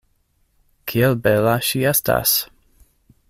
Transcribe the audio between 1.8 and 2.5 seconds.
estas!